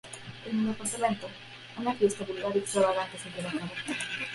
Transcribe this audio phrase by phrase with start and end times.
[0.49, 1.29] En el apartamento,
[1.77, 3.71] una fiesta vulgar y extravagante se lleva a cabo.